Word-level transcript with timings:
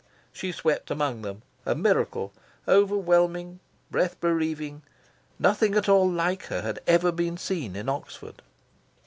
She 0.33 0.51
swept 0.51 0.89
among 0.89 1.21
them, 1.21 1.43
a 1.63 1.75
miracle, 1.75 2.33
overwhelming, 2.67 3.59
breath 3.91 4.19
bereaving. 4.19 4.81
Nothing 5.37 5.75
at 5.75 5.87
all 5.87 6.09
like 6.09 6.45
her 6.45 6.63
had 6.63 6.79
ever 6.87 7.11
been 7.11 7.37
seen 7.37 7.75
in 7.75 7.87
Oxford. 7.87 8.41